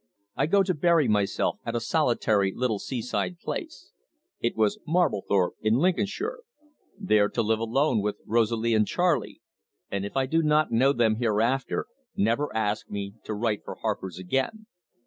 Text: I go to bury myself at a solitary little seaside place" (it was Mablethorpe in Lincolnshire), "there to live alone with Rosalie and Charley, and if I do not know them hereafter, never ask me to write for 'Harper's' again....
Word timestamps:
I 0.35 0.47
go 0.47 0.63
to 0.63 0.73
bury 0.73 1.07
myself 1.07 1.59
at 1.63 1.75
a 1.75 1.79
solitary 1.79 2.51
little 2.55 2.79
seaside 2.79 3.37
place" 3.37 3.91
(it 4.39 4.55
was 4.55 4.79
Mablethorpe 4.87 5.53
in 5.61 5.75
Lincolnshire), 5.75 6.39
"there 6.97 7.29
to 7.29 7.43
live 7.43 7.59
alone 7.59 8.01
with 8.01 8.17
Rosalie 8.25 8.73
and 8.73 8.87
Charley, 8.87 9.41
and 9.91 10.03
if 10.03 10.17
I 10.17 10.25
do 10.25 10.41
not 10.41 10.71
know 10.71 10.91
them 10.91 11.17
hereafter, 11.17 11.85
never 12.15 12.49
ask 12.55 12.89
me 12.89 13.13
to 13.25 13.35
write 13.35 13.63
for 13.63 13.75
'Harper's' 13.75 14.17
again.... 14.17 14.65